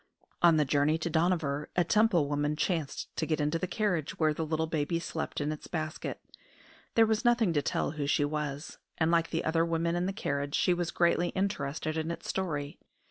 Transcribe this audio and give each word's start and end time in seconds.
On 0.41 0.57
the 0.57 0.65
journey 0.65 0.97
to 0.97 1.11
Dohnavur 1.11 1.67
a 1.75 1.83
Temple 1.83 2.27
woman 2.27 2.55
chanced 2.55 3.15
to 3.17 3.27
get 3.27 3.39
into 3.39 3.59
the 3.59 3.67
carriage 3.67 4.17
where 4.17 4.33
the 4.33 4.43
little 4.43 4.65
baby 4.65 4.99
slept 4.99 5.39
in 5.39 5.51
its 5.51 5.67
basket. 5.67 6.19
There 6.95 7.05
was 7.05 7.23
nothing 7.23 7.53
to 7.53 7.61
tell 7.61 7.91
who 7.91 8.07
she 8.07 8.25
was; 8.25 8.79
and 8.97 9.11
like 9.11 9.29
the 9.29 9.45
other 9.45 9.63
women 9.63 9.95
in 9.95 10.07
the 10.07 10.11
carriage, 10.11 10.55
she 10.55 10.73
was 10.73 10.89
greatly 10.89 11.27
interested 11.35 11.97
in 11.99 12.09
its 12.09 12.27
story. 12.27 12.79